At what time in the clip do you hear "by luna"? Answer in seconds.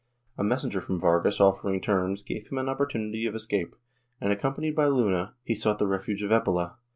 4.75-5.35